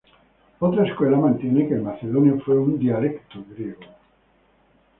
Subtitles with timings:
[0.59, 3.81] Otra escuela mantiene que el macedonio fue un dialecto griego.